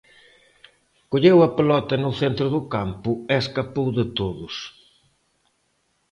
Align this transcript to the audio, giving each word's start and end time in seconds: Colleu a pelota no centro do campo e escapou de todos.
Colleu 1.11 1.37
a 1.47 1.49
pelota 1.57 1.95
no 2.03 2.11
centro 2.21 2.47
do 2.55 2.61
campo 2.75 3.11
e 3.31 3.33
escapou 3.43 3.87
de 3.97 4.05
todos. 4.19 4.55